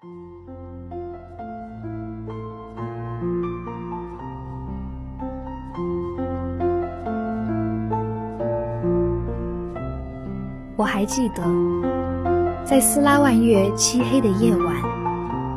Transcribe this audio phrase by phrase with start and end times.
[0.00, 0.06] 我
[10.84, 11.42] 还记得，
[12.64, 14.72] 在斯拉万月漆黑的夜晚，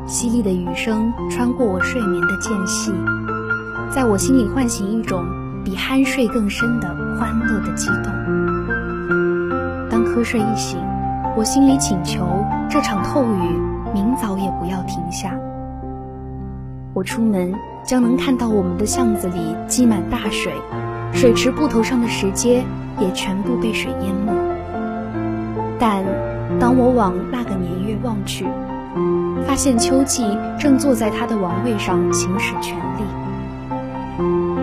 [0.08, 2.92] 淅沥的雨声穿过我睡眠的间隙，
[3.92, 5.24] 在我心里唤醒一种
[5.64, 6.88] 比酣睡更深的
[7.20, 8.06] 欢乐的激动。
[9.92, 10.80] 当瞌睡一醒，
[11.38, 13.62] 我心里请求这场透雨
[13.94, 15.38] 明早也不要停下。
[16.94, 17.54] 我出门
[17.84, 20.54] 将能看到我们的巷子里积满大水，
[21.14, 22.64] 水池埠头上的石阶
[23.00, 24.32] 也全部被水淹没。
[25.80, 26.04] 但
[26.60, 28.46] 当我往那个年月望去，
[29.48, 33.04] 发现秋季正坐在他的王位上行使权力。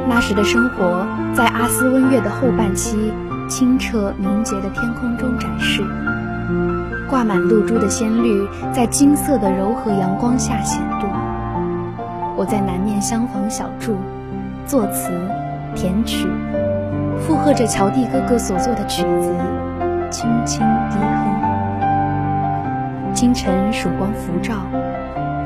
[0.08, 3.12] 那时的生活在阿斯温月的后半期，
[3.48, 5.82] 清澈明洁的天空中展示，
[7.08, 11.08] 挂满露珠的鲜绿在金色的柔和阳光下显露。
[12.36, 13.96] 我在南面厢房小筑，
[14.66, 15.10] 作词
[15.74, 16.28] 填曲，
[17.18, 19.34] 附和着乔蒂哥哥所作的曲子。
[20.10, 21.04] 轻轻低哼，
[23.14, 24.54] 清晨曙光浮照，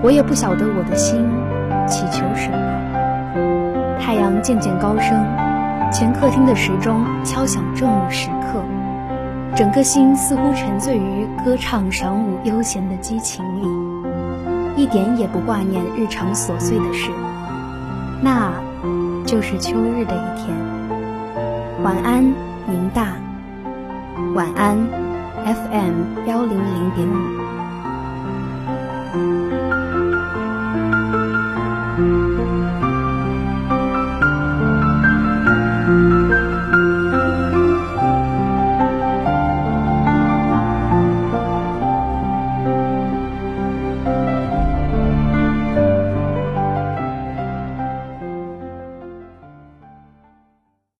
[0.03, 1.27] 我也不晓得我的心
[1.89, 2.57] 祈求什么。
[3.99, 5.21] 太阳渐渐高升，
[5.91, 8.63] 前客厅的时钟敲响正午时刻，
[9.55, 17.11] 整个心似乎沉醉于歌唱赏舞悠闲的激情里，一点也不挂念日常琐碎的事。
[18.23, 18.51] 那，
[19.27, 20.57] 就是秋日的一天。
[21.83, 22.25] 晚安，
[22.67, 23.09] 宁大。
[24.35, 24.79] 晚安
[25.45, 27.42] ，FM 幺零零点五。